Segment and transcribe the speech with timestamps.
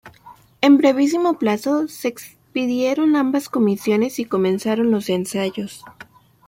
[0.61, 5.85] En brevísimo plazo se expidieron ambas comisiones y comenzaron los ensayos.